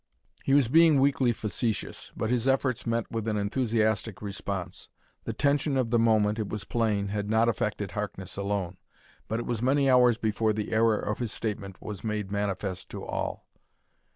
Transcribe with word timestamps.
He 0.43 0.55
was 0.55 0.67
being 0.67 0.99
weakly 0.99 1.31
facetious, 1.31 2.11
but 2.17 2.31
his 2.31 2.47
efforts 2.47 2.87
met 2.87 3.11
with 3.11 3.27
an 3.27 3.37
enthusiastic 3.37 4.19
response. 4.19 4.89
The 5.25 5.33
tension 5.33 5.77
of 5.77 5.91
the 5.91 5.99
moment, 5.99 6.39
it 6.39 6.49
was 6.49 6.63
plain, 6.63 7.09
had 7.09 7.29
not 7.29 7.47
affected 7.47 7.91
Harkness 7.91 8.35
alone. 8.35 8.77
But 9.27 9.39
it 9.39 9.45
was 9.45 9.61
many 9.61 9.91
hours 9.91 10.17
before 10.17 10.53
the 10.53 10.71
error 10.71 10.97
of 10.97 11.19
his 11.19 11.31
statement 11.31 11.79
was 11.83 12.03
made 12.03 12.31
manifest 12.31 12.89
to 12.89 13.05
all. 13.05 13.45